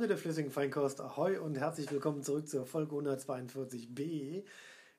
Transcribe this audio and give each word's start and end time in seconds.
Freunde 0.00 0.14
der 0.14 0.22
flüssigen 0.22 0.50
Feinkost, 0.50 1.02
ahoi 1.02 1.36
und 1.36 1.58
herzlich 1.58 1.90
willkommen 1.90 2.22
zurück 2.22 2.48
zur 2.48 2.64
Folge 2.64 2.96
142b, 2.96 4.46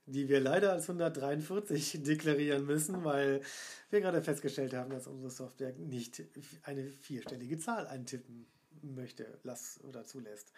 die 0.06 0.30
wir 0.30 0.40
leider 0.40 0.74
als 0.74 0.84
143 0.84 2.04
deklarieren 2.04 2.68
müssen, 2.68 3.04
weil 3.04 3.42
wir 3.90 4.00
gerade 4.00 4.22
festgestellt 4.22 4.76
haben, 4.76 4.92
dass 4.92 5.08
unsere 5.08 5.32
Software 5.32 5.74
nicht 5.74 6.22
eine 6.62 6.88
vierstellige 6.88 7.58
Zahl 7.58 7.88
eintippen 7.88 8.46
möchte, 8.84 9.40
lass 9.42 9.84
oder 9.84 10.06
zulässt. 10.06 10.54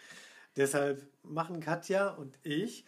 Deshalb 0.57 1.07
machen 1.23 1.61
Katja 1.61 2.09
und 2.09 2.37
ich 2.43 2.83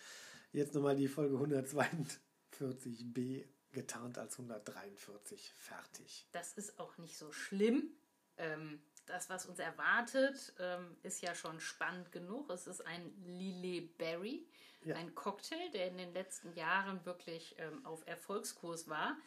jetzt 0.52 0.74
nochmal 0.74 0.98
die 0.98 1.08
Folge 1.08 1.38
142b 1.38 3.46
getarnt 3.72 4.18
als 4.18 4.34
143 4.34 5.54
fertig. 5.54 6.28
Das 6.34 6.52
ist 6.52 6.78
auch 6.82 6.98
nicht 6.98 7.18
so 7.18 7.32
schlimm. 7.32 7.92
Ähm, 8.38 8.82
das, 9.08 9.30
was 9.30 9.46
uns 9.46 9.60
erwartet, 9.60 10.54
ähm, 10.60 10.96
ist 11.04 11.22
ja 11.22 11.36
schon 11.36 11.60
spannend 11.60 12.12
genug. 12.12 12.50
Es 12.50 12.68
ist 12.68 12.82
ein 12.86 13.12
Lillet 13.26 13.98
Berry, 13.98 14.46
Ja. 14.84 14.96
ein 14.96 15.14
Cocktail, 15.16 15.70
der 15.74 15.88
in 15.88 15.98
den 15.98 16.14
letzten 16.14 16.54
Jahren 16.56 17.06
wirklich 17.06 17.56
ähm, 17.60 17.86
auf 17.86 18.06
Erfolgskurs 18.08 18.88
war. 18.90 19.18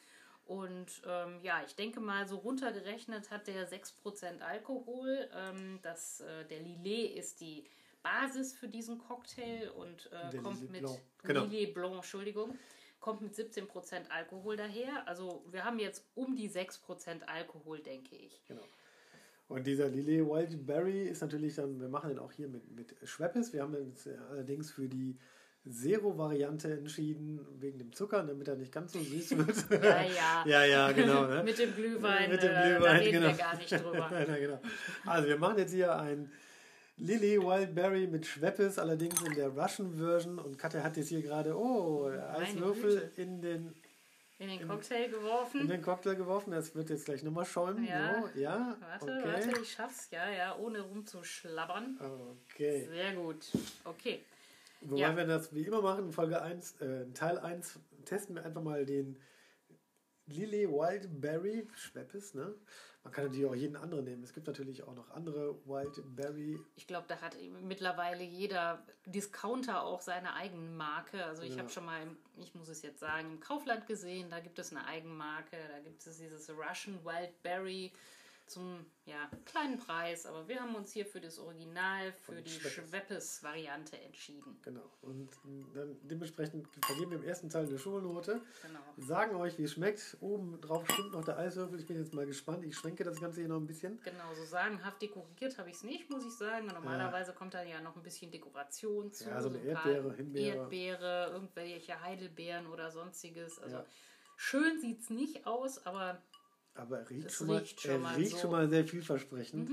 Und 0.47 1.03
ähm, 1.07 1.41
ja, 1.43 1.63
ich 1.67 1.75
denke 1.75 2.01
mal, 2.01 2.27
so 2.27 2.37
runtergerechnet 2.39 3.31
hat 3.31 3.47
der 3.49 3.71
6% 3.71 4.41
Alkohol. 4.41 5.29
Ähm, 5.35 5.79
das, 5.83 6.21
äh, 6.21 6.45
der 6.47 6.61
Lillet 6.61 7.17
ist 7.17 7.41
die 7.41 7.65
Basis 8.03 8.55
für 8.55 8.69
diesen 8.69 8.99
Cocktail 8.99 9.69
und 9.77 10.11
äh, 10.13 10.37
kommt 10.39 10.61
Lillet 10.61 10.71
mit 10.71 10.81
Blanc, 10.83 11.01
genau. 11.23 11.45
Lillet 11.45 11.75
Blanc, 11.75 11.95
Entschuldigung, 11.97 12.59
kommt 13.01 13.21
mit 13.21 13.35
17% 13.35 14.09
Alkohol 14.09 14.57
daher. 14.57 15.07
Also 15.07 15.45
wir 15.51 15.65
haben 15.65 15.79
jetzt 15.79 16.05
um 16.15 16.35
die 16.35 16.49
6% 16.49 17.25
Alkohol, 17.25 17.81
denke 17.81 18.17
ich. 18.17 18.41
Genau. 18.47 18.63
Und 19.49 19.67
dieser 19.67 19.89
Lillet 19.89 20.27
Wild 20.27 20.67
Berry 20.67 21.05
ist 21.05 21.23
natürlich 21.23 21.55
dann, 21.55 21.81
wir 21.81 21.89
machen 21.89 22.11
den 22.11 22.19
auch 22.19 22.33
hier 22.33 22.49
mit, 22.49 22.71
mit 22.71 22.95
Schweppes. 23.03 23.53
Wir 23.53 23.63
haben 23.63 23.75
uns 23.75 24.07
allerdings 24.31 24.71
für 24.71 24.89
die 24.89 25.19
Zero-Variante 25.67 26.73
entschieden, 26.73 27.41
wegen 27.59 27.79
dem 27.79 27.93
Zucker, 27.93 28.23
damit 28.23 28.49
er 28.49 28.57
nicht 28.57 28.73
ganz 28.73 28.93
so 28.93 29.01
süß 29.01 29.39
wird. 29.39 29.83
Ja, 29.83 30.03
ja. 30.03 30.45
ja, 30.47 30.65
ja, 30.65 30.93
genau. 30.93 31.27
Ne? 31.27 31.43
Mit 31.43 31.59
dem 31.59 31.75
Glühwein, 31.75 32.31
Mit 32.31 32.43
dem 32.43 32.51
äh, 32.51 32.55
da 32.55 32.69
Glühwein, 32.69 32.97
reden 33.01 33.13
genau. 33.13 33.27
wir 33.29 33.37
gar 33.37 33.57
nicht 33.57 33.73
drüber. 33.85 34.09
nein, 34.11 34.27
nein, 34.29 34.41
genau. 34.41 34.61
Also 35.07 35.29
wir 35.29 35.39
machen 35.39 35.59
jetzt 35.59 35.73
hier 35.73 35.97
ein 35.97 36.31
Lillet 36.97 37.41
Wild 37.41 37.75
Berry 37.75 38.07
mit 38.07 38.27
Schweppes, 38.27 38.79
allerdings 38.79 39.21
in 39.23 39.35
der 39.35 39.49
Russian 39.49 39.95
Version. 39.97 40.39
Und 40.39 40.59
Katja 40.59 40.83
hat 40.83 40.97
jetzt 40.97 41.09
hier 41.09 41.23
gerade, 41.23 41.57
oh, 41.57 42.09
Eiswürfel 42.09 43.01
Güte. 43.01 43.23
in 43.23 43.41
den, 43.41 43.75
In 44.41 44.49
den 44.49 44.69
Cocktail 44.69 45.05
in 45.05 45.11
geworfen. 45.11 45.69
den 45.69 45.83
Cocktail 45.83 46.15
geworfen. 46.15 46.53
Das 46.53 46.75
wird 46.75 46.91
jetzt 46.91 47.07
gleich 47.07 47.23
nochmal 47.25 47.45
schäumen. 47.45 47.85
Ja. 47.85 48.23
So, 48.23 48.39
ja. 48.41 48.77
Warte, 48.81 49.05
okay. 49.05 49.47
warte, 49.49 49.61
ich 49.61 49.73
schaff's. 49.73 50.09
Ja, 50.13 50.31
ja, 50.31 50.57
ohne 50.57 50.81
rumzuschlabbern. 50.81 51.99
Okay. 52.55 52.87
Sehr 52.89 53.15
gut. 53.15 53.47
Okay. 53.85 54.25
Wobei 54.81 55.01
Ja. 55.01 55.17
wir 55.17 55.27
das 55.27 55.53
wie 55.53 55.63
immer 55.63 55.83
machen, 55.83 56.05
in 56.07 56.13
Folge 56.13 56.41
1, 56.41 56.77
äh, 56.81 57.03
in 57.03 57.15
Teil 57.15 57.39
1 57.39 57.81
testen 58.05 58.37
wir 58.37 58.45
einfach 58.45 58.63
mal 58.63 58.87
den 58.87 59.17
Lillet 60.29 60.69
Wild 60.69 61.21
Berry 61.21 61.67
Schweppes, 61.75 62.35
ne? 62.35 62.55
Man 63.05 63.13
kann 63.13 63.25
natürlich 63.25 63.47
auch 63.47 63.55
jeden 63.55 63.77
anderen 63.77 64.05
nehmen. 64.05 64.23
Es 64.23 64.35
gibt 64.35 64.47
natürlich 64.47 64.83
auch 64.83 64.95
noch 64.95 65.11
andere 65.13 65.55
Wild 65.67 66.03
Berry. 66.17 66.59
Ich 66.77 66.87
glaube, 66.87 67.07
da 67.09 67.21
hat 67.21 67.37
mittlerweile 67.63 68.23
jeder 68.23 68.85
Discounter 69.07 69.83
auch 69.83 70.01
seine 70.03 70.35
eigene 70.35 70.69
Marke. 70.71 71.25
Also 71.25 71.43
ich 71.43 71.53
Ja. 71.53 71.59
habe 71.61 71.71
schon 71.71 71.87
mal, 71.87 72.03
im, 72.03 72.19
ich 72.37 72.55
muss 72.55 72.69
es 72.69 72.83
jetzt 72.83 73.01
sagen, 73.01 73.31
im 73.31 73.41
Kaufland 73.41 73.87
gesehen, 73.87 74.29
da 74.29 74.41
gibt 74.41 74.59
es 74.59 74.73
eine 74.73 74.85
Eigenmarke. 74.87 75.57
Da 75.71 75.79
gibt 75.81 76.07
es 76.07 76.19
dieses 76.19 76.51
Russian 76.51 77.03
Wild 77.05 77.43
Berry 77.43 77.93
zum 78.49 78.87
ja, 79.05 79.31
kleinen 79.45 79.79
Preis. 79.79 80.27
Aber 80.27 80.49
wir 80.49 80.61
haben 80.61 80.75
uns 80.75 80.93
hier 80.93 81.07
für 81.07 81.21
das 81.21 81.39
Original, 81.39 82.13
für 82.13 82.43
die 82.43 82.51
Schweppes. 82.51 82.89
Schweppes-Variante 82.91 84.01
entschieden. 84.01 84.59
Genau. 84.63 84.91
Und 85.03 85.31
dann 85.75 85.97
dementsprechend 86.03 86.67
vergeben 86.85 87.11
wir 87.13 87.19
im 87.19 87.25
ersten 87.25 87.49
Teil 87.51 87.67
eine 87.67 87.79
Schulnote. 87.79 88.43
Genau. 88.63 88.81
Sagen 88.97 89.37
euch, 89.37 89.59
wie 89.59 89.65
es 89.65 89.73
schmeckt. 89.73 90.17
Oben 90.21 90.61
drauf 90.61 90.85
stimmt 90.91 91.13
noch 91.13 91.25
der 91.25 91.39
Eiswürfel. 91.39 91.79
Ich 91.79 91.87
bin 91.87 91.97
jetzt 91.99 92.13
mal 92.15 92.27
gespannt. 92.27 92.65
Ich 92.65 92.77
schwenke 92.77 93.05
das 93.05 93.21
Ganze 93.21 93.41
hier 93.41 93.49
noch 93.49 93.59
ein 93.61 93.67
bisschen. 93.67 94.01
Genau, 94.03 94.35
so 94.35 94.45
sagenhaft 94.45 95.01
dekoriert 95.01 95.59
habe 95.59 95.71
ich 95.71 95.77
es 95.77 95.83
nicht, 95.83 96.11
muss 96.11 96.25
ich 96.25 96.33
sagen. 96.33 96.67
Normalerweise 96.67 97.33
kommt 97.33 97.55
da 97.55 97.63
ja 97.63 97.81
noch 97.81 97.97
ein 97.97 98.03
bisschen 98.03 98.31
Dekoration 98.31 99.13
zu. 99.13 99.29
Ja, 99.29 99.41
so 99.41 99.49
eine 99.49 99.59
ein 99.59 99.75
paar 99.75 99.87
Erdbeere, 99.87 100.15
Himbeere. 100.15 100.57
Erdbeere, 100.57 101.31
irgendwelche 101.33 102.01
Heidelbeeren 102.01 102.67
oder 102.67 102.91
sonstiges. 102.91 103.59
Also 103.59 103.77
Ja. 103.77 103.85
schön 104.37 104.81
sieht 104.81 105.01
es 105.01 105.11
nicht 105.11 105.47
aus, 105.47 105.85
aber 105.87 106.23
Aber 106.79 107.01
er 107.01 107.11
riecht, 107.11 107.27
Das 107.27 107.35
schon, 107.35 107.47
mal, 107.49 107.57
riecht 107.59 107.81
schon 107.81 107.91
er 107.91 107.99
mal 107.99 108.15
riecht 108.15 108.31
so. 108.33 108.39
schon 108.39 108.51
mal 108.53 108.69
sehr 108.69 108.87
vielversprechend. 108.87 109.69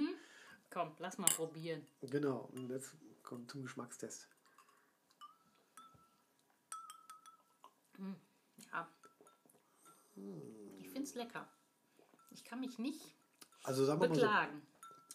komm, 0.72 0.96
lass 0.98 1.18
mal 1.20 1.28
probieren. 1.28 1.86
Genau. 2.02 2.50
Und 2.54 2.70
jetzt 2.72 2.96
kommt 3.22 3.50
zum 3.52 3.62
Geschmackstest. 3.62 4.28
Ja. 8.74 8.88
Ich 10.80 10.90
finde 10.90 11.04
es 11.04 11.16
lecker. 11.16 11.48
Ich 12.32 12.44
kann 12.44 12.60
mich 12.60 12.80
nicht 12.80 13.02
Also 13.64 13.86
sagen 13.86 14.02
wir 14.02 14.10
mal 14.10 14.16
so. 14.16 14.22
beklagen. 14.22 14.62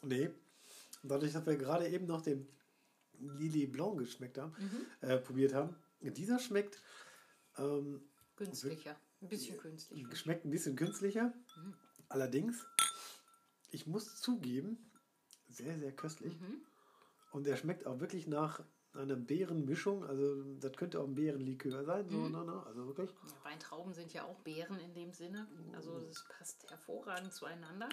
Nee. 0.03 0.31
Dadurch, 1.03 1.33
dass 1.33 1.45
wir 1.47 1.57
gerade 1.57 1.89
eben 1.89 2.07
noch 2.07 2.23
den 2.23 2.47
Lili 3.19 3.67
Blanc 3.67 3.99
geschmeckt 3.99 4.39
haben, 4.39 4.55
äh, 5.01 5.19
probiert 5.19 5.55
haben. 5.55 5.75
Dieser 6.01 6.39
schmeckt, 6.39 6.81
ähm, 7.59 8.03
Günstlicher. 8.37 8.97
Ein 9.21 9.29
bisschen 9.29 9.59
künstlich. 9.59 10.17
schmeckt 10.17 10.47
ein 10.47 10.51
bisschen 10.51 10.77
künstlicher. 10.77 11.35
Allerdings, 12.11 12.67
ich 13.71 13.87
muss 13.87 14.21
zugeben, 14.21 14.91
sehr, 15.49 15.79
sehr 15.79 15.93
köstlich. 15.93 16.37
Und 17.33 17.47
er 17.47 17.57
schmeckt 17.57 17.87
auch 17.87 18.01
wirklich 18.01 18.27
nach 18.27 18.63
einer 18.93 19.15
Beerenmischung. 19.15 20.05
Also, 20.05 20.43
das 20.59 20.73
könnte 20.73 20.99
auch 21.01 21.05
ein 21.07 21.15
Beerenlikör 21.15 21.85
sein. 21.85 22.09
So, 22.11 22.29
ne, 22.29 22.45
ne? 22.45 22.63
Also 22.67 22.87
wirklich. 22.89 23.11
Ja, 23.11 23.45
Weintrauben 23.45 23.95
sind 23.95 24.13
ja 24.13 24.25
auch 24.25 24.39
Beeren 24.41 24.81
in 24.81 24.93
dem 24.95 25.13
Sinne. 25.13 25.47
Also 25.73 25.97
es 25.99 26.25
passt 26.37 26.69
hervorragend 26.69 27.33
zueinander. 27.33 27.89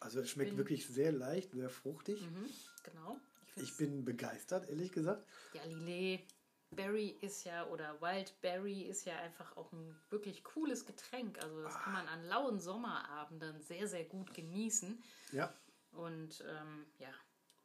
Also, 0.00 0.20
es 0.20 0.30
schmeckt 0.30 0.50
Bin- 0.50 0.58
wirklich 0.58 0.86
sehr 0.88 1.12
leicht, 1.12 1.52
sehr 1.52 1.70
fruchtig. 1.70 2.20
Mhm, 2.20 2.50
genau. 2.82 3.16
find's- 3.54 3.70
Ich 3.70 3.76
bin 3.76 4.04
begeistert, 4.04 4.68
ehrlich 4.68 4.90
gesagt. 4.90 5.24
Ja, 5.52 5.62
Lillet 5.64 6.24
Berry 6.76 7.16
ist 7.20 7.44
ja, 7.44 7.66
oder 7.66 8.00
Wild 8.00 8.40
Berry 8.40 8.82
ist 8.82 9.06
ja 9.06 9.16
einfach 9.16 9.56
auch 9.56 9.72
ein 9.72 9.96
wirklich 10.10 10.44
cooles 10.44 10.86
Getränk. 10.86 11.42
Also 11.42 11.62
das 11.62 11.78
kann 11.78 11.92
man 11.92 12.08
an 12.08 12.24
lauen 12.26 12.60
Sommerabenden 12.60 13.60
sehr, 13.62 13.88
sehr 13.88 14.04
gut 14.04 14.34
genießen. 14.34 15.02
Ja. 15.32 15.52
Und 15.92 16.44
ähm, 16.48 16.86
ja, 16.98 17.08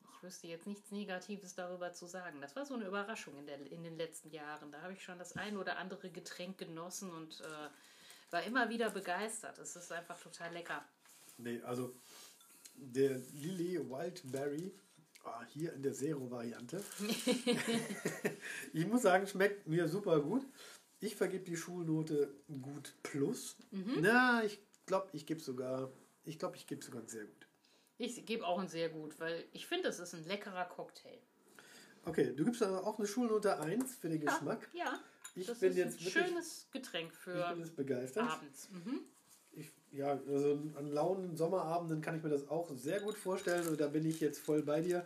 ich 0.04 0.24
wüsste 0.24 0.48
jetzt 0.48 0.68
nichts 0.68 0.92
Negatives 0.92 1.56
darüber 1.56 1.94
zu 1.94 2.06
sagen. 2.06 2.42
Das 2.42 2.56
war 2.56 2.66
so 2.66 2.74
eine 2.74 2.86
Überraschung 2.86 3.38
in, 3.38 3.48
der, 3.48 3.60
in 3.72 3.84
den 3.84 3.98
letzten 3.98 4.32
Jahren. 4.32 4.72
Da 4.72 4.82
habe 4.82 4.94
ich 4.94 5.04
schon 5.04 5.18
das 5.18 5.36
ein 5.36 5.58
oder 5.58 5.78
andere 5.78 6.10
Getränk 6.10 6.58
genossen 6.58 7.12
und 7.12 7.42
äh, 7.42 7.70
war 8.32 8.44
immer 8.44 8.70
wieder 8.70 8.90
begeistert. 8.90 9.58
Es 9.60 9.76
ist 9.76 9.92
einfach 9.92 10.20
total 10.20 10.54
lecker. 10.54 10.84
Nee, 11.38 11.62
also 11.64 11.96
der 12.76 13.18
Lily 13.34 13.80
Wildberry, 13.90 14.74
ah, 15.24 15.44
hier 15.48 15.74
in 15.74 15.82
der 15.84 15.94
Zero-Variante. 15.94 16.84
ich 18.74 18.88
muss 18.88 19.02
sagen, 19.04 19.28
schmeckt 19.28 19.68
mir 19.68 19.88
super 19.88 20.20
gut. 20.22 20.46
Ich 21.00 21.16
vergebe 21.16 21.44
die 21.46 21.56
Schulnote 21.56 22.34
gut 22.62 22.94
plus. 23.04 23.56
Na, 23.72 24.44
ich 24.44 24.60
glaube, 24.86 25.08
ich 25.14 25.26
gebe 25.26 25.40
sogar, 25.40 25.90
ich 26.26 26.38
glaube, 26.40 26.58
ich 26.58 26.68
gebe 26.68 26.84
sogar 26.84 27.04
sehr 27.08 27.24
gut. 27.26 27.48
Ich 27.98 28.26
gebe 28.26 28.46
auch 28.46 28.60
ein 28.60 28.68
sehr 28.68 28.90
gut, 28.90 29.20
weil 29.20 29.46
ich 29.54 29.66
finde, 29.68 29.90
es 29.90 30.00
ist 30.00 30.14
ein 30.14 30.26
leckerer 30.26 30.66
Cocktail. 30.66 31.18
Okay, 32.06 32.34
du 32.36 32.46
gibst 32.46 32.64
aber 32.64 32.86
auch 32.88 32.98
eine 32.98 33.08
Schulnote 33.08 33.60
1 33.60 33.96
für 33.98 34.10
den 34.10 34.22
Geschmack. 34.22 34.70
Ja, 34.74 35.00
Ich 35.36 35.48
das 35.48 35.60
bin 35.60 35.72
ist 35.72 35.78
jetzt 35.78 36.00
ein 36.00 36.06
wirklich- 36.06 36.26
schönes 36.28 36.68
Getränk 36.72 37.12
Ich 37.12 37.18
für 37.18 37.50
bin 37.50 37.60
jetzt 37.60 37.76
begeistert. 37.76 38.24
abends. 38.30 38.70
Mhm. 38.72 39.02
Ja, 39.92 40.12
also 40.12 40.60
an 40.76 40.92
lauen 40.92 41.36
Sommerabenden 41.36 42.02
kann 42.02 42.16
ich 42.16 42.24
mir 42.24 42.30
das 42.30 42.48
auch 42.48 42.70
sehr 42.76 43.00
gut 43.02 43.18
vorstellen 43.18 43.68
und 43.68 43.80
da 43.80 43.88
bin 43.88 44.06
ich 44.06 44.20
jetzt 44.20 44.40
voll 44.40 44.62
bei 44.62 44.82
dir. 44.82 45.06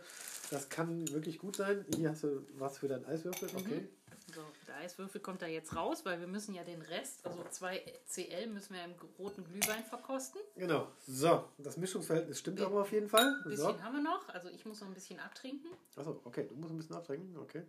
Das 0.50 0.68
kann 0.68 1.08
wirklich 1.12 1.38
gut 1.38 1.56
sein. 1.56 1.86
Hier 1.96 2.10
hast 2.10 2.24
du 2.24 2.46
was 2.58 2.78
für 2.78 2.88
deinen 2.88 3.06
Eiswürfel, 3.06 3.48
okay. 3.56 3.88
So, 4.34 4.42
der 4.66 4.76
Eiswürfel 4.76 5.20
kommt 5.20 5.42
da 5.42 5.46
jetzt 5.46 5.76
raus, 5.76 6.04
weil 6.04 6.18
wir 6.20 6.26
müssen 6.26 6.54
ja 6.54 6.64
den 6.64 6.82
Rest, 6.82 7.24
also 7.24 7.44
2 7.48 7.82
CL, 8.06 8.48
müssen 8.48 8.74
wir 8.74 8.84
im 8.84 8.94
roten 9.18 9.44
Glühwein 9.44 9.84
verkosten. 9.84 10.40
Genau. 10.56 10.88
So, 11.06 11.44
das 11.58 11.76
Mischungsverhältnis 11.76 12.38
stimmt 12.38 12.60
aber 12.60 12.82
auf 12.82 12.92
jeden 12.92 13.08
Fall. 13.08 13.26
Ein 13.26 13.56
So. 13.56 13.68
bisschen 13.68 13.84
haben 13.84 13.94
wir 13.94 14.02
noch, 14.02 14.28
also 14.30 14.48
ich 14.48 14.66
muss 14.66 14.80
noch 14.80 14.88
ein 14.88 14.94
bisschen 14.94 15.20
abtrinken. 15.20 15.70
Achso, 15.96 16.20
okay, 16.24 16.46
du 16.48 16.56
musst 16.56 16.72
ein 16.72 16.76
bisschen 16.76 16.96
abtrinken, 16.96 17.36
okay. 17.38 17.62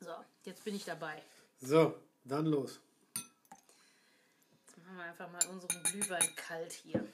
So, 0.00 0.12
jetzt 0.44 0.64
bin 0.64 0.74
ich 0.74 0.84
dabei. 0.84 1.22
So, 1.60 1.94
dann 2.24 2.46
los. 2.46 2.80
Machen 4.86 4.98
wir 4.98 5.04
einfach 5.04 5.30
mal 5.32 5.44
unseren 5.48 5.82
Glühwein 5.82 6.36
kalt 6.36 6.72
hier. 6.72 7.04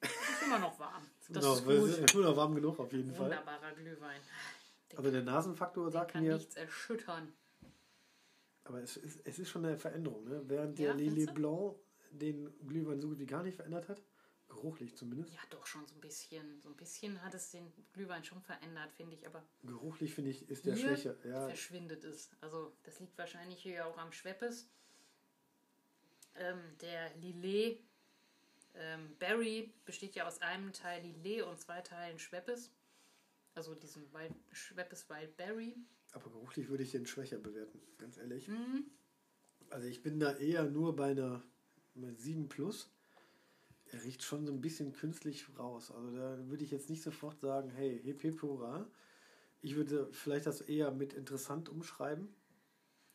Ist 0.00 0.42
immer 0.46 0.58
noch 0.58 0.78
warm. 0.78 1.04
Das 1.28 1.42
genau, 1.42 1.54
ist 1.54 1.64
gut. 1.64 1.90
sind 1.92 2.14
immer 2.14 2.30
noch 2.30 2.36
warm 2.36 2.54
genug 2.54 2.78
auf 2.80 2.90
jeden 2.92 3.12
Fall. 3.12 3.26
Wunderbarer 3.26 3.72
Glühwein. 3.72 4.20
Also 4.96 5.10
der 5.10 5.22
Nasenfaktor 5.22 5.84
Der 5.84 5.92
sagt 5.92 6.12
kann 6.12 6.22
mir, 6.24 6.36
nichts 6.36 6.56
erschüttern. 6.56 7.32
aber 8.64 8.80
es 8.82 8.96
ist, 8.96 9.20
es 9.24 9.38
ist 9.38 9.50
schon 9.50 9.64
eine 9.66 9.76
Veränderung. 9.78 10.24
Ne? 10.24 10.42
Während 10.46 10.78
der 10.78 10.88
Ja, 10.88 10.94
Lillet? 10.94 11.34
Blanc 11.34 11.76
den 12.10 12.50
Glühwein 12.66 13.00
so 13.00 13.08
gut 13.08 13.18
wie 13.18 13.26
gar 13.26 13.42
nicht 13.42 13.56
verändert 13.56 13.88
hat, 13.88 14.02
Geruchlich 14.48 14.94
zumindest. 14.96 15.32
Ja, 15.32 15.40
doch 15.48 15.66
schon 15.66 15.86
so 15.86 15.94
ein 15.94 16.00
bisschen. 16.00 16.60
So 16.60 16.68
ein 16.68 16.76
bisschen 16.76 17.22
hat 17.22 17.32
es 17.34 17.50
den 17.50 17.72
Glühwein 17.94 18.22
schon 18.22 18.40
verändert, 18.42 18.92
finde 18.92 19.16
ich. 19.16 19.26
Aber 19.26 19.42
Geruchlich 19.62 20.14
finde 20.14 20.30
ich, 20.30 20.46
ist 20.50 20.66
der 20.66 20.74
hier 20.74 20.88
schwächer. 20.88 21.14
Ja, 21.26 21.46
verschwindet 21.46 22.04
es. 22.04 22.30
Also 22.42 22.72
das 22.84 23.00
liegt 23.00 23.16
wahrscheinlich 23.16 23.62
hier 23.62 23.86
auch 23.86 23.96
am 23.96 24.12
Schweppes. 24.12 24.68
Ähm, 26.36 26.60
der 26.80 27.14
Lillet 27.16 27.78
ähm, 28.74 29.14
Berry 29.18 29.72
besteht 29.84 30.14
ja 30.14 30.26
aus 30.26 30.40
einem 30.40 30.72
Teil 30.72 31.02
Lillet 31.02 31.42
und 31.42 31.60
zwei 31.60 31.80
Teilen 31.80 32.18
Schweppes. 32.18 32.70
Also 33.54 33.74
diesen 33.74 34.10
Wild, 34.12 34.32
Schweppes 34.52 35.08
Wild 35.10 35.36
Berry. 35.36 35.76
aber 36.12 36.30
geruchlich 36.30 36.68
würde 36.68 36.82
ich 36.82 36.92
den 36.92 37.06
schwächer 37.06 37.38
bewerten, 37.38 37.80
ganz 37.98 38.16
ehrlich. 38.16 38.48
Mhm. 38.48 38.86
Also 39.68 39.88
ich 39.88 40.02
bin 40.02 40.20
da 40.20 40.34
eher 40.36 40.64
nur 40.64 40.96
bei 40.96 41.10
einer, 41.10 41.42
bei 41.94 42.12
7 42.12 42.48
Plus. 42.48 42.90
Er 43.86 44.02
riecht 44.04 44.22
schon 44.22 44.46
so 44.46 44.52
ein 44.52 44.60
bisschen 44.62 44.92
künstlich 44.92 45.46
raus. 45.58 45.90
Also 45.90 46.16
da 46.16 46.38
würde 46.48 46.64
ich 46.64 46.70
jetzt 46.70 46.88
nicht 46.88 47.02
sofort 47.02 47.40
sagen, 47.40 47.70
hey, 47.70 48.00
hip 48.02 48.22
hip 48.22 48.40
hurra. 48.40 48.86
Ich 49.60 49.76
würde 49.76 50.08
vielleicht 50.12 50.46
das 50.46 50.62
eher 50.62 50.90
mit 50.90 51.12
interessant 51.12 51.68
umschreiben. 51.68 52.34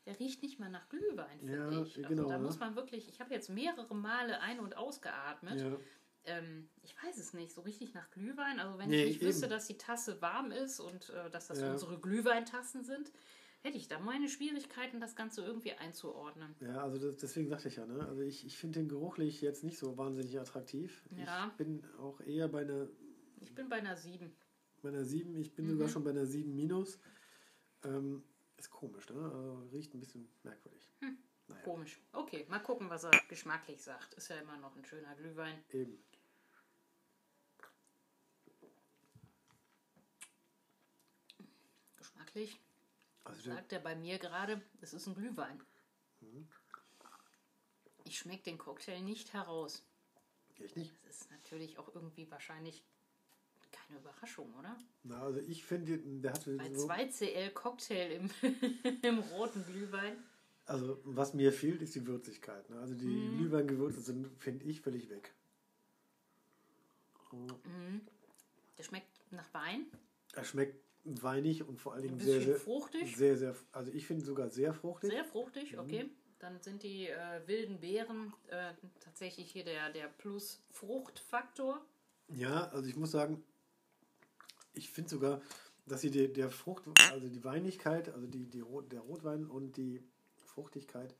Der 0.07 0.19
riecht 0.19 0.41
nicht 0.41 0.57
mal 0.59 0.69
nach 0.69 0.87
Glühwein, 0.89 1.39
finde 1.39 1.53
Ja, 1.53 1.81
ich. 1.83 1.97
Also 1.97 2.09
genau, 2.09 2.29
da 2.29 2.37
ne? 2.37 2.45
muss 2.45 2.59
man 2.59 2.75
wirklich, 2.75 3.07
ich 3.09 3.19
habe 3.19 3.33
jetzt 3.33 3.49
mehrere 3.49 3.93
Male 3.93 4.39
ein- 4.39 4.59
und 4.61 4.75
ausgeatmet. 4.77 5.59
Ja. 5.59 5.77
Ähm, 6.23 6.69
ich 6.81 6.95
weiß 7.03 7.17
es 7.17 7.33
nicht, 7.33 7.51
so 7.51 7.61
richtig 7.61 7.93
nach 7.93 8.09
Glühwein. 8.11 8.59
Also 8.59 8.79
wenn 8.79 8.89
Nee, 8.89 9.03
ich 9.03 9.17
nicht 9.19 9.21
wüsste, 9.21 9.45
eben. 9.45 9.51
dass 9.51 9.67
die 9.67 9.77
Tasse 9.77 10.21
warm 10.21 10.51
ist 10.51 10.79
und 10.79 11.09
äh, 11.09 11.29
dass 11.29 11.47
das 11.47 11.59
Ja. 11.59 11.71
unsere 11.73 11.99
Glühweintassen 11.99 12.83
sind, 12.83 13.11
hätte 13.63 13.77
ich 13.77 13.87
da 13.89 13.99
meine 13.99 14.29
Schwierigkeiten, 14.29 15.01
das 15.01 15.15
Ganze 15.15 15.43
irgendwie 15.43 15.73
einzuordnen. 15.73 16.55
Ja, 16.61 16.83
also 16.83 16.97
das, 17.05 17.17
deswegen 17.17 17.49
sagte 17.49 17.67
ich 17.67 17.75
ja, 17.75 17.85
ne? 17.85 18.05
Also 18.07 18.21
ich, 18.21 18.45
ich 18.45 18.57
finde 18.57 18.79
den 18.79 18.87
geruchlich 18.87 19.41
jetzt 19.41 19.63
nicht 19.65 19.77
so 19.77 19.97
wahnsinnig 19.97 20.39
attraktiv. 20.39 21.03
Ja. 21.17 21.47
Ich 21.47 21.53
bin 21.57 21.83
auch 21.99 22.21
eher 22.21 22.47
bei 22.47 22.61
einer, 22.61 22.87
Ich 23.41 23.53
bin 23.53 23.67
bei 23.67 23.77
einer 23.77 23.97
7. 23.97 24.31
bei 24.81 24.89
einer 24.89 25.03
7, 25.03 25.35
ich 25.35 25.53
bin 25.53 25.65
Mhm. 25.65 25.71
sogar 25.71 25.89
schon 25.89 26.03
bei 26.05 26.11
einer 26.11 26.25
7 26.25 26.55
minus. 26.55 26.97
Ähm, 27.83 28.23
ist 28.57 28.69
komisch, 28.71 29.09
ne? 29.09 29.21
Also 29.23 29.67
riecht 29.71 29.93
ein 29.93 29.99
bisschen 29.99 30.27
merkwürdig. 30.43 30.89
Naja, 31.47 31.61
Komisch. 31.63 31.99
Okay, 32.11 32.45
mal 32.49 32.59
gucken, 32.59 32.89
was 32.89 33.05
er 33.05 33.11
geschmacklich 33.29 33.81
sagt. 33.81 34.13
Ist 34.15 34.27
ja 34.29 34.37
immer 34.37 34.57
noch 34.57 34.75
ein 34.75 34.83
schöner 34.85 35.15
Glühwein. 35.15 35.63
eben. 35.71 36.03
Geschmacklich 41.95 42.59
Also 43.23 43.41
sagt 43.41 43.71
er 43.71 43.79
bei 43.79 43.95
mir 43.95 44.19
gerade, 44.19 44.61
es 44.81 44.93
ist 44.93 45.07
ein 45.07 45.15
Glühwein. 45.15 45.63
Mhm. 46.19 46.47
Ich 48.03 48.19
schmecke 48.19 48.43
den 48.43 48.57
Cocktail 48.57 49.01
nicht 49.01 49.33
heraus. 49.33 49.85
echt 50.59 50.75
nicht? 50.77 50.93
Das 51.05 51.21
ist 51.21 51.31
natürlich 51.31 51.77
auch 51.77 51.93
irgendwie 51.93 52.29
wahrscheinlich 52.31 52.83
keine 53.87 53.99
Überraschung, 53.99 54.53
oder? 54.59 54.77
Na, 55.03 55.21
also 55.23 55.39
ich 55.39 55.63
finde, 55.65 55.97
der 55.97 56.33
hatte 56.33 56.55
Bei 56.57 56.73
so, 56.73 56.87
2CL 56.89 57.49
Cocktail 57.51 58.11
im, 58.11 58.29
im 59.01 59.19
roten 59.19 59.65
Glühwein. 59.65 60.17
also 60.65 60.99
was 61.03 61.33
mir 61.33 61.53
fehlt, 61.53 61.81
ist 61.81 61.95
die 61.95 62.05
Würzigkeit. 62.05 62.69
Ne? 62.69 62.79
Also 62.79 62.93
die 62.95 63.05
Mhm. 63.05 63.37
Glühweingewürze 63.37 64.01
sind, 64.01 64.27
finde 64.37 64.65
ich, 64.65 64.81
völlig 64.81 65.09
weg. 65.09 65.33
Der 68.77 68.83
schmeckt 68.83 69.19
nach 69.31 69.53
Wein. 69.53 69.85
Er 70.33 70.43
schmeckt 70.43 70.81
weinig 71.03 71.63
und 71.63 71.79
vor 71.79 71.93
allen 71.93 72.03
Dingen 72.03 72.19
sehr, 72.19 72.41
sehr, 72.41 72.55
fruchtig. 72.55 73.15
sehr, 73.15 73.37
sehr, 73.37 73.55
also 73.71 73.91
ich 73.91 74.05
finde 74.05 74.25
sogar 74.25 74.49
sehr 74.49 74.73
fruchtig. 74.73 75.11
Sehr 75.11 75.25
fruchtig, 75.25 75.77
okay. 75.79 76.09
Dann 76.39 76.61
sind 76.61 76.83
die 76.83 77.07
äh, 77.07 77.41
wilden 77.47 77.79
Beeren 77.79 78.33
äh, 78.49 78.73
tatsächlich 78.99 79.51
hier 79.51 79.63
der, 79.63 79.89
der 79.91 80.07
Plus-Fruchtfaktor. 80.07 81.83
Ja, 82.29 82.67
also 82.67 82.87
ich 82.87 82.95
muss 82.95 83.11
sagen, 83.11 83.43
ich 84.77 84.89
finde 84.91 85.09
sogar, 85.09 85.41
dass 85.85 86.01
sie 86.01 86.11
die, 86.11 86.31
der 86.31 86.49
Frucht, 86.49 86.83
also 87.11 87.27
die 87.27 87.43
Weinigkeit, 87.43 88.09
also 88.09 88.27
die, 88.27 88.45
die, 88.45 88.61
Rot- 88.61 88.91
der 88.91 89.01
Rotwein 89.01 89.45
und 89.45 89.77
die 89.77 90.03
Fruchtigkeit 90.45 91.15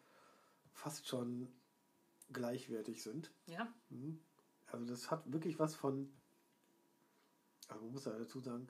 fast 0.74 1.08
schon 1.08 1.48
gleichwertig 2.32 3.02
sind. 3.02 3.32
Ja, 3.48 3.74
Also 4.68 4.86
das 4.86 5.10
hat 5.10 5.32
wirklich 5.32 5.60
was 5.60 5.76
von, 5.76 6.12
also 7.70 7.84
man 7.84 7.94
muss 7.94 8.06
ja 8.06 8.12
dazu 8.18 8.40
sagen, 8.40 8.68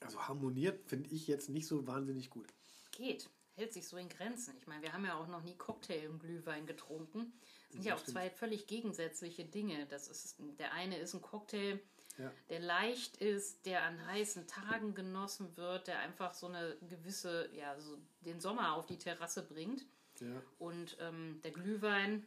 also 0.00 0.20
harmoniert 0.28 0.84
finde 0.86 1.10
ich 1.10 1.26
jetzt 1.26 1.48
nicht 1.48 1.66
so 1.66 1.86
wahnsinnig 1.86 2.30
gut. 2.30 2.46
geht. 2.92 3.28
Hält 3.56 3.72
sich 3.72 3.86
so 3.86 3.96
in 3.96 4.08
Grenzen. 4.08 4.54
Ich 4.58 4.66
meine, 4.66 4.82
wir 4.82 4.92
haben 4.92 5.04
ja 5.04 5.14
auch 5.14 5.28
noch 5.28 5.42
nie 5.42 5.54
Cocktail 5.56 6.04
im 6.04 6.18
Glühwein 6.18 6.66
getrunken. 6.66 7.32
Das 7.68 7.74
sind 7.74 7.84
ja 7.84 7.94
auch 7.94 7.98
stimmt. 8.00 8.16
zwei 8.16 8.30
völlig 8.30 8.66
gegensätzliche 8.66 9.44
Dinge. 9.44 9.86
Das 9.86 10.08
ist, 10.08 10.36
der 10.58 10.72
eine 10.72 10.98
ist 10.98 11.14
ein 11.14 11.22
Cocktail, 11.22 11.78
Ja. 12.18 12.32
der 12.48 12.58
leicht 12.60 13.16
ist, 13.18 13.64
der 13.66 13.84
an 13.84 14.04
heißen 14.06 14.46
Tagen 14.48 14.94
genossen 14.94 15.56
wird, 15.56 15.86
der 15.86 16.00
einfach 16.00 16.34
so 16.34 16.46
eine 16.48 16.76
gewisse, 16.88 17.48
ja, 17.54 17.78
so 17.80 17.96
den 18.22 18.40
Sommer 18.40 18.74
auf 18.74 18.86
die 18.86 18.98
Terrasse 18.98 19.42
bringt. 19.44 19.84
Ja. 20.20 20.42
Und 20.58 20.96
ähm, 21.00 21.40
der 21.44 21.50
Glühwein, 21.52 22.26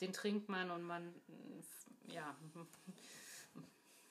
den 0.00 0.12
trinkt 0.12 0.48
man 0.50 0.70
und 0.70 0.82
man, 0.82 1.14
ja, 2.08 2.36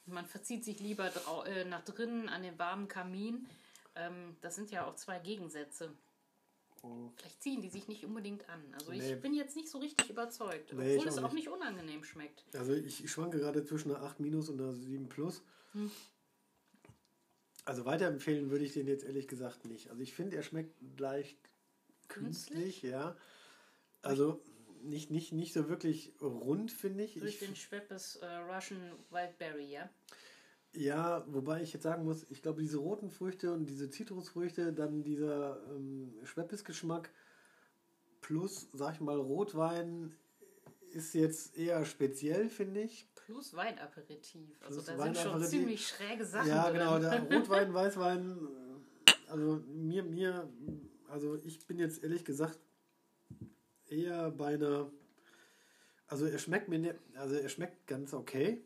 man 0.05 0.25
verzieht 0.25 0.63
sich 0.63 0.79
lieber 0.79 1.11
äh, 1.45 1.65
nach 1.65 1.83
drinnen 1.83 2.29
an 2.29 2.41
den 2.43 2.57
warmen 2.57 2.87
Kamin. 2.87 3.47
Ähm, 3.95 4.35
das 4.41 4.55
sind 4.55 4.71
ja 4.71 4.85
auch 4.85 4.95
zwei 4.95 5.19
Gegensätze. 5.19 5.91
Oh. 6.83 7.11
Vielleicht 7.15 7.41
ziehen 7.41 7.61
die 7.61 7.69
sich 7.69 7.87
nicht 7.87 8.05
unbedingt 8.05 8.47
an. 8.49 8.61
Also 8.73 8.91
Nee. 8.91 9.13
ich 9.13 9.21
bin 9.21 9.33
jetzt 9.33 9.55
nicht 9.55 9.69
so 9.69 9.79
richtig 9.79 10.09
überzeugt, 10.09 10.73
Nee, 10.73 10.95
obwohl 10.95 11.07
es 11.07 11.17
auch 11.17 11.23
auch 11.25 11.33
nicht 11.33 11.49
unangenehm 11.49 12.03
schmeckt. 12.03 12.43
Also 12.53 12.73
ich, 12.73 13.03
ich 13.03 13.11
schwanke 13.11 13.39
gerade 13.39 13.63
zwischen 13.65 13.91
einer 13.95 14.03
8 14.03 14.19
minus 14.19 14.49
und 14.49 14.61
einer 14.61 14.73
7 14.73 15.09
plus. 15.09 15.41
Hm. 15.73 15.89
Also 17.63 17.85
weiterempfehlen 17.85 18.51
würde 18.51 18.65
ich 18.65 18.73
den 18.73 18.87
jetzt 18.87 19.03
ehrlich 19.03 19.27
gesagt 19.27 19.65
nicht. 19.65 19.89
Also 19.89 20.03
ich 20.03 20.13
finde, 20.13 20.37
er 20.37 20.43
schmeckt 20.43 20.75
leicht 20.99 21.37
künstlich, 22.07 22.83
ja. 22.83 23.15
Also 24.03 24.39
nicht, 24.83 25.09
nicht, 25.09 25.33
nicht 25.33 25.53
so 25.53 25.67
wirklich 25.67 26.13
rund, 26.21 26.71
finde 26.71 27.03
ich. 27.03 27.15
Durch 27.15 27.33
ich 27.33 27.39
den 27.39 27.55
Schweppes 27.55 28.17
äh, 28.17 28.25
Russian 28.25 28.91
Wildberry, 29.09 29.71
ja? 29.71 29.89
Ja, 30.75 31.23
wobei 31.27 31.61
ich 31.61 31.73
jetzt 31.73 31.83
sagen 31.83 32.03
muss, 32.03 32.25
ich 32.29 32.41
glaube, 32.41 32.61
diese 32.61 32.77
roten 32.77 33.09
Früchte 33.09 33.53
und 33.53 33.65
diese 33.65 33.89
Zitrusfrüchte, 33.89 34.73
dann 34.73 35.03
dieser 35.03 35.57
ähm, 35.69 36.13
Schweppesgeschmack 36.23 37.09
plus, 38.21 38.67
sag 38.73 38.95
ich 38.95 39.01
mal, 39.01 39.17
Rotwein 39.17 40.15
ist 40.91 41.13
jetzt 41.13 41.57
eher 41.57 41.85
speziell, 41.85 42.49
finde 42.49 42.81
ich. 42.81 43.07
Plus 43.13 43.53
Weinaperitif. 43.53 44.49
Also 44.63 44.81
Plus 44.81 44.85
da 44.85 45.03
sind 45.03 45.17
schon 45.17 45.43
ziemlich 45.43 45.87
schräge 45.87 46.25
Sachen 46.25 46.47
Ja, 46.47 46.69
genau, 46.71 46.99
der 46.99 47.21
Rotwein, 47.31 47.73
Weißwein, 47.73 48.37
äh, 49.07 49.11
also 49.29 49.61
mir, 49.67 50.03
mir, 50.03 50.49
also 51.09 51.35
ich 51.43 51.65
bin 51.67 51.77
jetzt 51.77 52.03
ehrlich 52.03 52.25
gesagt 52.25 52.59
eher 53.87 54.31
bei 54.31 54.55
einer, 54.55 54.91
also 56.07 56.25
er 56.25 56.39
schmeckt 56.39 56.69
mir, 56.69 56.79
ne, 56.79 56.95
also 57.15 57.35
er 57.35 57.49
schmeckt 57.49 57.87
ganz 57.87 58.13
okay, 58.13 58.63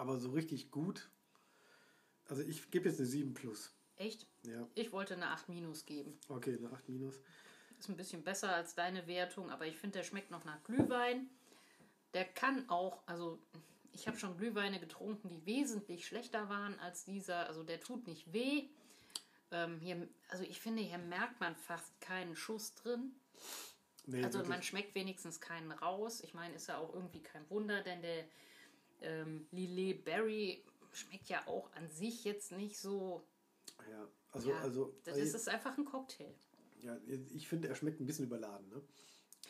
aber 0.00 0.18
so 0.18 0.30
richtig 0.30 0.70
gut, 0.70 1.10
also 2.26 2.42
ich 2.42 2.70
gebe 2.70 2.88
jetzt 2.88 2.98
eine 2.98 3.06
7 3.08 3.34
plus, 3.34 3.72
Echt? 3.96 4.26
ja, 4.44 4.66
Ich 4.74 4.92
wollte 4.92 5.14
eine 5.14 5.28
8 5.28 5.48
minus 5.50 5.84
geben. 5.84 6.18
okay, 6.28 6.56
eine 6.56 6.72
8 6.72 6.88
minus, 6.88 7.20
Ist 7.78 7.88
ein 7.90 7.96
bisschen 7.96 8.22
besser 8.24 8.54
als 8.54 8.74
deine 8.74 9.06
Wertung, 9.06 9.50
aber 9.50 9.66
ich 9.66 9.76
finde, 9.76 9.98
der 9.98 10.04
schmeckt 10.04 10.30
noch 10.30 10.44
nach 10.44 10.62
Glühwein. 10.64 11.28
Der 12.14 12.24
kann 12.24 12.68
auch, 12.68 13.02
also 13.06 13.38
ich 13.92 14.06
habe 14.08 14.18
schon 14.18 14.36
Glühweine 14.38 14.80
getrunken, 14.80 15.28
die 15.28 15.44
wesentlich 15.46 16.06
schlechter 16.06 16.48
waren 16.48 16.78
als 16.80 17.04
dieser. 17.04 17.46
Also 17.46 17.62
der 17.62 17.80
tut 17.80 18.06
nicht 18.06 18.32
weh. 18.32 18.68
Ähm, 19.50 19.80
hier, 19.80 20.08
also 20.28 20.44
ich 20.44 20.60
finde, 20.60 20.82
hier 20.82 20.98
merkt 20.98 21.40
man 21.40 21.54
fast 21.56 22.00
keinen 22.00 22.36
Schuss 22.36 22.74
drin. 22.74 23.12
nee, 24.06 24.22
Also 24.24 24.38
wirklich. 24.38 24.48
man 24.56 24.62
schmeckt 24.62 24.94
wenigstens 24.94 25.40
keinen 25.40 25.72
raus. 25.72 26.20
Ich 26.22 26.34
meine, 26.34 26.54
ist 26.54 26.68
ja 26.68 26.78
auch 26.78 26.92
irgendwie 26.94 27.22
kein 27.22 27.48
Wunder, 27.50 27.82
denn 27.82 28.02
der 28.02 28.24
ähm, 29.02 29.46
Lillet 29.50 30.04
Berry 30.04 30.64
schmeckt 30.92 31.28
ja 31.28 31.46
auch 31.46 31.72
an 31.74 31.88
sich 31.90 32.24
jetzt 32.24 32.52
nicht 32.52 32.78
so. 32.78 33.22
ja, 33.90 34.08
also, 34.32 34.50
ja, 34.50 34.60
also, 34.60 34.94
das 35.04 35.16
ist, 35.16 35.34
ist 35.34 35.48
einfach 35.48 35.76
ein 35.76 35.84
Cocktail. 35.84 36.32
ja, 36.80 36.96
ich 37.34 37.48
finde, 37.48 37.68
er 37.68 37.74
schmeckt 37.74 38.00
ein 38.00 38.06
bisschen 38.06 38.26
überladen, 38.26 38.68
ne? 38.68 38.82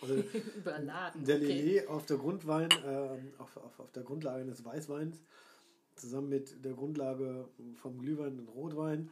Also, 0.02 0.14
Überladen. 0.56 1.24
Der 1.24 1.36
okay. 1.36 1.46
Lillet 1.46 1.88
auf 1.88 2.06
der 2.06 2.16
Grundwein, 2.16 2.68
ähm, 2.86 3.32
auf, 3.38 3.56
auf, 3.56 3.80
auf 3.80 3.92
der 3.92 4.02
Grundlage 4.02 4.42
eines 4.42 4.64
Weißweins, 4.64 5.20
zusammen 5.96 6.28
mit 6.28 6.64
der 6.64 6.72
Grundlage 6.72 7.48
vom 7.74 7.98
Glühwein 7.98 8.38
und 8.38 8.48
Rotwein. 8.48 9.10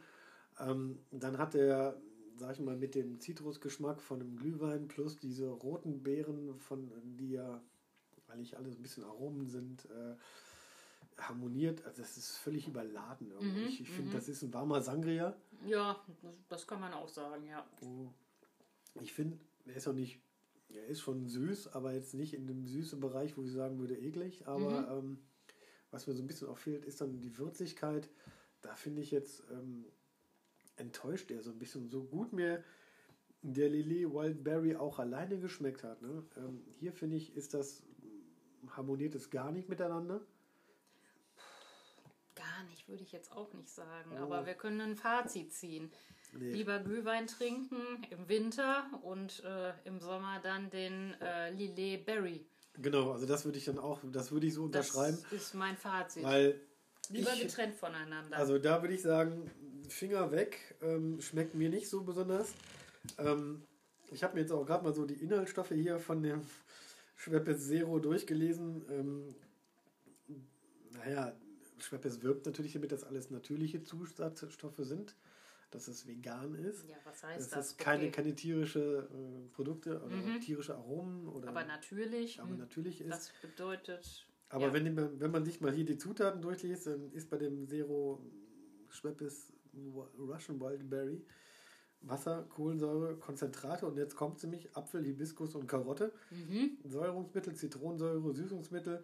Ähm, 0.59 0.99
dann 1.11 1.37
hat 1.37 1.55
er, 1.55 2.01
sag 2.37 2.53
ich 2.53 2.59
mal, 2.59 2.75
mit 2.75 2.95
dem 2.95 3.19
Zitrusgeschmack 3.19 4.01
von 4.01 4.19
dem 4.19 4.35
Glühwein 4.35 4.87
plus 4.87 5.17
diese 5.19 5.47
roten 5.49 6.01
Beeren, 6.03 6.57
von 6.59 6.91
die 7.17 7.31
ja 7.31 7.61
eigentlich 8.29 8.57
alles 8.57 8.75
ein 8.75 8.81
bisschen 8.81 9.03
Aromen 9.03 9.47
sind, 9.47 9.85
äh, 9.85 10.15
harmoniert. 11.17 11.83
Also 11.85 12.01
das 12.01 12.17
ist 12.17 12.37
völlig 12.37 12.67
überladen. 12.67 13.31
irgendwie. 13.31 13.61
Mhm, 13.61 13.67
ich 13.67 13.81
ich 13.81 13.89
finde, 13.89 14.11
das 14.11 14.29
ist 14.29 14.41
ein 14.41 14.53
warmer 14.53 14.81
Sangria. 14.81 15.35
Ja, 15.65 16.03
das, 16.47 16.65
kann 16.65 16.79
man 16.79 16.93
auch 16.93 17.09
sagen, 17.09 17.45
ja. 17.47 17.65
Ich 19.01 19.13
finde, 19.13 19.37
er 19.65 19.75
ist 19.75 19.87
auch 19.87 19.93
nicht, 19.93 20.19
er 20.69 20.85
ist 20.87 21.01
schon 21.01 21.27
süß, 21.27 21.69
aber 21.69 21.93
jetzt 21.93 22.13
nicht 22.13 22.33
in 22.33 22.47
dem 22.47 22.65
süßen 22.65 22.99
Bereich, 22.99 23.37
wo 23.37 23.43
ich 23.43 23.51
sagen 23.51 23.79
würde, 23.79 23.97
eklig. 23.97 24.47
Aber 24.47 24.81
Mhm. 24.81 25.09
ähm, 25.09 25.19
was 25.91 26.07
mir 26.07 26.13
so 26.13 26.23
ein 26.23 26.27
bisschen 26.27 26.47
auch 26.47 26.57
fehlt, 26.57 26.85
ist 26.85 27.01
dann 27.01 27.19
die 27.19 27.37
Würzigkeit. 27.37 28.09
Da 28.61 28.75
finde 28.75 29.01
ich 29.01 29.11
jetzt, 29.11 29.43
ähm, 29.51 29.85
enttäuscht 30.75 31.31
er 31.31 31.41
so 31.43 31.51
ein 31.51 31.59
bisschen. 31.59 31.89
So 31.89 32.03
gut 32.03 32.33
mir 32.33 32.63
der 33.41 33.69
Lillet 33.69 34.11
Wildberry 34.13 34.75
auch 34.75 34.99
alleine 34.99 35.39
geschmeckt 35.39 35.83
hat. 35.83 36.01
Ne? 36.01 36.23
Ähm, 36.37 36.61
hier 36.79 36.91
finde 36.93 37.15
ich, 37.17 37.35
ist 37.35 37.53
das, 37.53 37.83
harmoniert 38.79 39.13
es 39.13 39.29
gar 39.29 39.51
nicht 39.51 39.67
miteinander. 39.69 40.21
Gar 42.35 42.63
nicht, 42.69 42.87
würde 42.87 43.03
ich 43.03 43.11
jetzt 43.11 43.31
auch 43.33 43.53
nicht 43.53 43.69
sagen. 43.69 44.11
Oh. 44.13 44.23
Aber 44.23 44.45
wir 44.45 44.53
können 44.53 44.79
ein 44.81 44.95
Fazit 44.95 45.53
ziehen. 45.53 45.91
Nee. 46.31 46.51
Lieber 46.53 46.79
Glühwein 46.79 47.27
trinken 47.27 47.81
im 48.09 48.29
Winter 48.29 48.85
und 49.03 49.43
äh, 49.43 49.73
im 49.83 49.99
Sommer 49.99 50.39
dann 50.41 50.69
den 50.69 51.13
äh, 51.21 51.51
Lillet 51.51 52.05
Berry. 52.05 52.45
Genau, 52.77 53.11
also 53.11 53.25
das 53.25 53.43
würde 53.43 53.57
ich 53.57 53.65
dann 53.65 53.79
auch, 53.79 53.99
das 54.03 54.31
würde 54.31 54.47
ich 54.47 54.53
so 54.53 54.67
Das 54.69 54.89
unterschreiben, 54.91 55.17
ist 55.31 55.53
mein 55.55 55.75
Fazit. 55.75 56.23
weil 56.23 56.61
Lieber 57.09 57.33
ich, 57.33 57.41
getrennt 57.41 57.75
voneinander. 57.75 58.37
also 58.37 58.57
da 58.59 58.81
würde 58.81 58.93
ich 58.93 59.01
sagen, 59.01 59.49
Finger 59.89 60.31
weg, 60.31 60.75
ähm, 60.81 61.19
schmeckt 61.19 61.55
mir 61.55 61.69
nicht 61.69 61.89
so 61.89 62.03
besonders. 62.03 62.53
Ähm, 63.17 63.63
ich 64.11 64.23
habe 64.23 64.35
mir 64.35 64.41
jetzt 64.41 64.51
auch 64.51 64.65
gerade 64.65 64.83
mal 64.83 64.93
so 64.93 65.05
die 65.05 65.15
Inhaltsstoffe 65.15 65.69
hier 65.71 65.99
von 65.99 66.21
dem 66.23 66.41
Schweppes 67.19 67.67
Zero 67.67 67.99
durchgelesen. 67.99 68.85
Ähm, 68.89 69.35
naja, 70.91 71.35
Schweppes 71.79 72.21
wirbt 72.23 72.45
natürlich 72.45 72.71
damit, 72.73 72.91
dass 72.93 73.03
alles 73.03 73.29
natürliche 73.29 73.83
Zusatzstoffe 73.83 74.77
sind, 74.79 75.15
dass 75.71 75.89
es 75.89 76.07
vegan 76.07 76.55
ist. 76.55 76.87
ja, 76.87 76.95
was 77.03 77.19
Das 77.21 77.29
heißt 77.29 77.51
das? 77.53 77.67
ist 77.71 77.77
keine, 77.77 78.03
Okay. 78.03 78.11
keine 78.11 78.35
tierische 78.35 79.09
äh, 79.11 79.53
Produkte 79.53 80.01
oder 80.01 80.15
Mhm. 80.15 80.39
tierische 80.39 80.75
Aromen 80.75 81.27
oder 81.27 81.49
Aber 81.49 81.65
natürlich, 81.65 82.39
aber 82.41 82.55
natürlich 82.55 83.01
ist. 83.01 83.11
das 83.11 83.31
bedeutet, 83.41 84.25
Aber 84.47 84.67
ja. 84.67 84.73
wenn, 84.73 85.19
wenn 85.19 85.31
man 85.31 85.43
sich 85.43 85.59
mal 85.59 85.73
hier 85.73 85.85
die 85.85 85.97
Zutaten 85.97 86.41
durchliest, 86.41 86.87
dann 86.87 87.11
ist 87.11 87.29
bei 87.29 87.37
dem 87.37 87.67
Zero 87.67 88.23
Schweppes 88.89 89.51
Russian 90.17 90.59
Wildberry 90.61 91.21
Wasser, 92.01 92.45
Kohlensäure, 92.49 93.17
Konzentrate 93.17 93.85
und 93.85 93.97
jetzt 93.97 94.15
kommt 94.15 94.41
nämlich 94.43 94.75
Apfel, 94.75 95.03
Hibiskus 95.03 95.55
und 95.55 95.67
Karotte, 95.67 96.13
mhm. 96.31 96.77
Säurungsmittel, 96.85 97.55
Zitronensäure, 97.55 98.33
Süßungsmittel. 98.33 99.03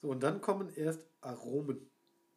So, 0.00 0.10
und 0.10 0.22
dann 0.22 0.40
kommen 0.40 0.68
erst 0.74 1.06
Aromen. 1.20 1.88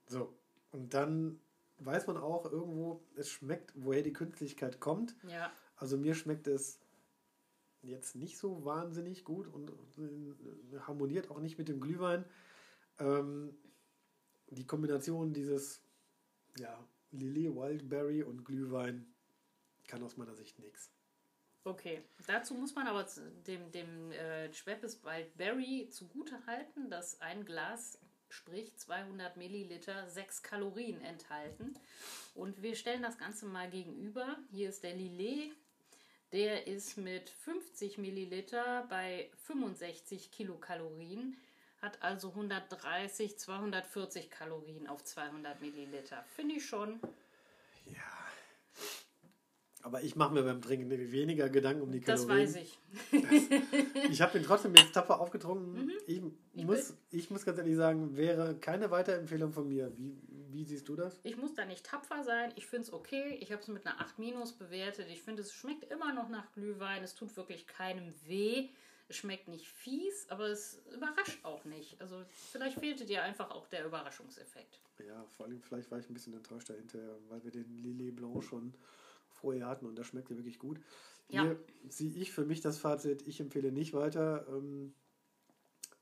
So, 0.07 0.33
und 0.71 0.93
dann 0.93 1.39
weiß 1.79 2.07
man 2.07 2.17
auch 2.17 2.51
irgendwo, 2.51 3.01
es 3.15 3.29
schmeckt, 3.29 3.73
woher 3.75 4.03
die 4.03 4.13
Künstlichkeit 4.13 4.79
kommt. 4.79 5.15
ja, 5.27 5.51
Also 5.75 5.97
mir 5.97 6.13
schmeckt 6.13 6.47
es 6.47 6.79
jetzt 7.81 8.15
nicht 8.15 8.37
so 8.37 8.65
wahnsinnig 8.65 9.23
gut 9.23 9.47
und 9.47 9.69
äh, 9.69 10.79
harmoniert 10.79 11.29
auch 11.29 11.39
nicht 11.39 11.57
mit 11.57 11.67
dem 11.67 11.79
Glühwein. 11.79 12.25
Ähm, 12.99 13.55
die 14.49 14.65
Kombination 14.65 15.33
dieses 15.33 15.81
ja, 16.57 16.83
Lillet 17.11 17.55
Wildberry 17.55 18.23
und 18.23 18.45
Glühwein 18.45 19.05
kann 19.87 20.03
aus 20.03 20.17
meiner 20.17 20.35
Sicht 20.35 20.59
nichts. 20.59 20.91
okay. 21.63 22.03
Dazu 22.27 22.53
muss 22.53 22.75
man 22.75 22.87
aber 22.87 23.05
dem, 23.47 23.71
dem 23.71 24.11
äh, 24.11 24.53
Schweppes 24.53 25.03
Wildberry 25.03 25.89
zugute 25.89 26.45
halten, 26.45 26.89
dass 26.89 27.19
ein 27.21 27.45
Glas, 27.45 27.99
sprich 28.29 28.75
200 28.75 29.37
Milliliter, 29.37 30.09
6 30.09 30.43
Kalorien 30.43 31.01
enthalten. 31.01 31.73
Und 32.35 32.61
wir 32.61 32.75
stellen 32.75 33.01
das 33.01 33.17
Ganze 33.17 33.45
mal 33.45 33.69
gegenüber. 33.69 34.37
Hier 34.51 34.69
ist 34.69 34.83
der 34.83 34.95
Lillet. 34.95 35.53
Der 36.33 36.67
ist 36.67 36.97
mit 36.97 37.29
50 37.29 37.97
Milliliter 37.97 38.85
bei 38.89 39.31
65 39.45 40.29
Kilokalorien, 40.29 41.37
hat 41.81 42.01
also 42.01 42.29
130, 42.29 43.39
240 43.39 44.29
Kalorien 44.29 44.87
auf 44.87 45.05
200 45.05 45.61
Milliliter. 45.61 46.23
Finde 46.35 46.55
ich 46.55 46.65
schon. 46.65 46.99
Aber 49.83 50.01
ich 50.01 50.15
mache 50.15 50.33
mir 50.33 50.43
beim 50.43 50.61
Trinken 50.61 50.89
weniger 50.89 51.49
Gedanken 51.49 51.81
um 51.81 51.91
die 51.91 52.01
Das 52.01 52.21
Kalorien. 52.27 52.47
weiß 52.47 52.55
ich. 52.57 52.77
Ich 54.09 54.21
habe 54.21 54.33
den 54.33 54.43
trotzdem 54.43 54.75
jetzt 54.75 54.93
tapfer 54.93 55.19
aufgetrunken. 55.19 55.91
Ich, 56.05 56.21
Mhm. 56.21 56.35
Ich 56.53 56.65
muss, 56.65 56.93
ich 57.11 57.29
muss 57.29 57.45
ganz 57.45 57.57
ehrlich 57.59 57.75
sagen, 57.75 58.17
wäre 58.17 58.55
keine 58.55 58.89
Weiterempfehlung 58.89 59.51
von 59.53 59.67
mir. 59.67 59.91
Wie, 59.97 60.17
wie 60.51 60.63
siehst 60.65 60.87
du 60.89 60.95
das? 60.95 61.19
Ich 61.23 61.37
muss 61.37 61.53
da 61.53 61.65
nicht 61.65 61.85
tapfer 61.85 62.23
sein. 62.23 62.51
Ich 62.55 62.65
finde 62.65 62.87
es 62.87 62.93
okay. 62.93 63.37
Ich 63.41 63.51
habe 63.51 63.61
es 63.61 63.67
mit 63.67 63.85
einer 63.85 64.01
8 64.01 64.17
minus 64.19 64.53
bewertet. 64.53 65.07
Ich 65.11 65.21
finde, 65.21 65.43
es 65.43 65.53
schmeckt 65.53 65.91
immer 65.91 66.13
noch 66.13 66.29
nach 66.29 66.51
Glühwein. 66.53 67.03
Es 67.03 67.13
tut 67.15 67.35
wirklich 67.37 67.67
keinem 67.67 68.11
weh. 68.25 68.69
Es 69.09 69.15
schmeckt 69.17 69.47
nicht 69.47 69.67
fies, 69.67 70.25
aber 70.29 70.47
es 70.47 70.81
überrascht 70.93 71.39
auch 71.43 71.63
nicht. 71.63 72.01
Also 72.01 72.25
vielleicht 72.51 72.79
fehlte 72.79 73.05
dir 73.05 73.23
einfach 73.23 73.51
auch 73.51 73.67
der 73.67 73.85
Überraschungseffekt. 73.85 74.81
Ja, 75.07 75.23
vor 75.37 75.45
allem 75.45 75.61
vielleicht 75.61 75.89
war 75.91 75.99
ich 75.99 76.09
ein 76.09 76.13
bisschen 76.13 76.33
enttäuscht 76.33 76.69
dahinter, 76.69 76.99
weil 77.29 77.41
wir 77.43 77.51
den 77.51 77.77
Lillet 77.77 78.15
Blanc 78.15 78.43
schon 78.43 78.73
vorher 79.37 79.67
hatten 79.67 79.85
und 79.85 79.95
das 79.97 80.07
schmeckte 80.07 80.35
wirklich 80.37 80.59
gut. 80.59 80.79
Ja. 81.29 81.43
Hier 81.43 81.59
ziehe 81.89 82.11
ich 82.21 82.31
für 82.31 82.45
mich 82.45 82.61
das 82.61 82.77
Fazit, 82.77 83.27
ich 83.27 83.39
empfehle 83.39 83.71
nicht 83.71 83.93
weiter. 83.93 84.45
Ähm, 84.49 84.93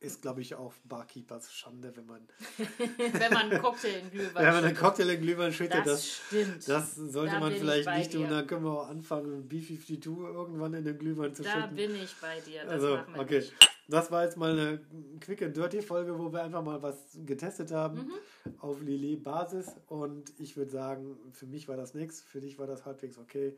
ist, 0.02 0.22
glaube 0.22 0.42
ich, 0.42 0.54
auch 0.54 0.74
Barkeepers 0.84 1.52
Schande, 1.52 1.96
wenn 1.96 2.06
man, 2.06 2.28
Wenn 2.98 3.34
man 3.34 3.50
einen 3.50 3.62
Cocktail 3.62 4.02
in 4.02 4.12
Glühwein 4.12 4.36
wenn 4.36 4.44
man 4.46 4.56
einen 4.58 4.68
schüttet. 4.68 4.78
Cocktail 4.80 5.10
in 5.10 5.22
Glühwein 5.22 5.54
schüttet, 5.54 5.80
Das, 5.80 5.86
das, 5.86 6.08
stimmt. 6.08 6.70
das 6.70 6.96
sollte 6.96 7.34
Da 7.34 7.40
man 7.40 7.54
vielleicht 7.54 7.90
nicht 7.90 8.12
tun. 8.12 8.30
Dann 8.30 8.46
können 8.46 8.66
wir 8.66 8.72
auch 8.82 8.88
anfangen, 8.90 9.48
B-52 9.48 10.06
irgendwann 10.28 10.74
in 10.76 10.84
den 10.86 10.98
Glühwein 11.00 11.34
zu 11.34 11.42
da 11.44 11.62
schütten. 11.62 11.76
bin 11.76 11.96
ich 11.96 12.14
bei 12.22 12.40
dir. 12.42 12.64
Das 12.64 12.72
Also, 12.74 12.96
machen 12.98 13.14
wir 13.16 13.22
okay. 13.22 13.40
nicht. 13.40 13.54
Das 13.88 14.10
war 14.12 14.24
jetzt 14.24 14.36
mal 14.38 14.52
eine 14.52 14.80
Quick 15.20 15.42
and 15.44 15.56
Dirty 15.56 15.82
Folge, 15.82 16.18
wo 16.18 16.32
wir 16.34 16.44
einfach 16.44 16.64
mal 16.64 16.82
was 16.82 17.18
getestet 17.26 17.72
haben 17.72 17.98
Mhm. 18.46 18.54
auf 18.60 18.82
Lillet-Basis. 18.82 19.76
Und 19.88 20.34
ich 20.40 20.58
würde 20.58 20.72
sagen, 20.72 21.18
für 21.32 21.46
mich 21.46 21.68
war 21.68 21.78
das 21.78 21.94
nichts, 21.94 22.22
für 22.22 22.42
dich 22.42 22.58
war 22.58 22.66
das 22.68 22.86
halbwegs 22.86 23.18
okay. 23.18 23.56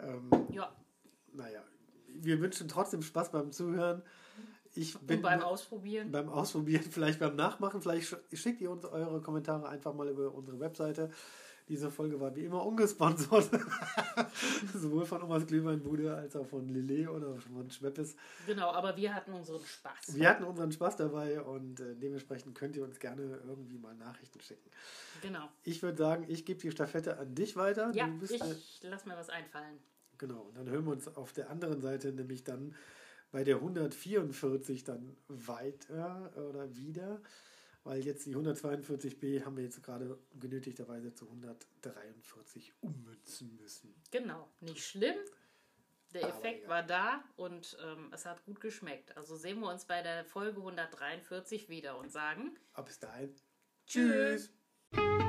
Ähm, 0.00 0.28
Ja, 0.50 0.74
naja, 1.32 1.62
wir 2.08 2.40
wünschen 2.40 2.66
trotzdem 2.68 3.02
Spaß 3.02 3.30
beim 3.30 3.52
Zuhören. 3.52 4.02
Ich 4.76 4.98
bin 4.98 5.18
und 5.18 5.22
beim 5.22 5.40
Ausprobieren. 5.40 6.10
beim 6.10 6.28
Ausprobieren, 6.28 6.82
vielleicht 6.90 7.20
beim 7.20 7.36
Nachmachen, 7.36 7.80
vielleicht 7.80 8.12
sch- 8.12 8.36
schickt 8.36 8.60
ihr 8.60 8.72
uns 8.72 8.84
eure 8.84 9.20
Kommentare 9.20 9.68
einfach 9.68 9.94
mal 9.94 10.08
über 10.08 10.34
unsere 10.34 10.58
Webseite. 10.58 11.10
Diese 11.68 11.90
Folge 11.90 12.20
war 12.20 12.36
wie 12.36 12.44
immer 12.44 12.64
ungesponsert. 12.66 13.48
Sowohl 14.74 15.06
von 15.06 15.22
Omas 15.22 15.46
Glühweinbude 15.46 16.14
als 16.14 16.36
auch 16.36 16.46
von 16.46 16.68
Lillet 16.68 17.08
oder 17.08 17.36
von 17.36 17.70
Schweppes. 17.70 18.16
Genau, 18.46 18.70
aber 18.70 18.96
wir 18.96 19.14
hatten 19.14 19.32
unseren 19.32 19.64
Spaß. 19.64 20.14
Wir 20.14 20.28
hatten 20.28 20.44
unseren 20.44 20.72
Spaß 20.72 20.96
dabei 20.96 21.40
und 21.40 21.80
äh, 21.80 21.94
dementsprechend 21.96 22.54
könnt 22.54 22.76
ihr 22.76 22.84
uns 22.84 22.98
gerne 23.00 23.40
irgendwie 23.46 23.78
mal 23.78 23.94
Nachrichten 23.94 24.40
schicken. 24.40 24.70
Genau. 25.22 25.48
Ich 25.62 25.82
würde 25.82 25.96
sagen, 25.96 26.26
ich 26.28 26.44
gebe 26.44 26.60
die 26.60 26.70
Stafette 26.70 27.18
an 27.18 27.34
dich 27.34 27.56
weiter. 27.56 27.90
Ja, 27.94 28.08
ich 28.22 28.42
ein- 28.42 28.56
lass 28.82 29.06
mir 29.06 29.16
was 29.16 29.30
einfallen. 29.30 29.78
genau. 30.18 30.42
Und 30.42 30.56
dann 30.58 30.68
hören 30.68 30.84
wir 30.84 30.92
uns 30.92 31.08
auf 31.16 31.32
der 31.32 31.48
anderen 31.48 31.80
Seite 31.80 32.12
nämlich 32.12 32.44
dann 32.44 32.74
bei 33.32 33.42
der 33.42 33.56
144 33.56 34.84
dann 34.84 35.16
weiter 35.28 36.30
oder 36.50 36.76
wieder. 36.76 37.20
Weil 37.84 38.02
jetzt 38.04 38.24
die 38.24 38.34
142b 38.34 39.44
haben 39.44 39.56
wir 39.58 39.64
jetzt 39.64 39.82
gerade 39.82 40.18
genötigterweise 40.40 41.12
zu 41.14 41.26
143 41.26 42.72
ummünzen 42.80 43.56
müssen. 43.60 43.94
Genau, 44.10 44.48
nicht 44.60 44.82
schlimm. 44.82 45.16
Der 46.14 46.24
Aber 46.24 46.34
Effekt 46.38 46.64
egal. 46.64 46.70
war 46.70 46.82
da 46.82 47.24
und 47.36 47.76
ähm, 47.84 48.10
es 48.12 48.24
hat 48.24 48.44
gut 48.46 48.60
geschmeckt. 48.60 49.16
Also 49.16 49.36
sehen 49.36 49.60
wir 49.60 49.70
uns 49.70 49.84
bei 49.84 50.00
der 50.00 50.24
Folge 50.24 50.58
143 50.60 51.68
wieder 51.68 51.98
und 51.98 52.10
sagen 52.10 52.56
Ab 52.72 52.86
bis 52.86 52.98
dahin. 53.00 53.34
Tschüss. 53.86 54.50
Tschüss. 54.92 55.23